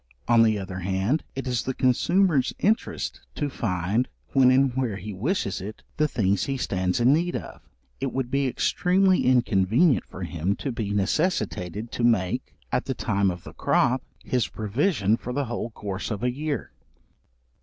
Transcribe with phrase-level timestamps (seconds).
[0.27, 5.13] On the other hand, it is the consumer's interest to find, when and where he
[5.13, 7.61] wishes it, the things he stands in need of;
[7.99, 13.29] it would be extremely inconvenient for him to be necessitated to make, at the time
[13.29, 16.71] of the crop, his provision for the whole course of a year.